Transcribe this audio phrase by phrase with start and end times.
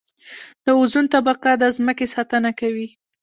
[0.63, 2.87] د اوزون طبقه د ځمکې ساتنه کوي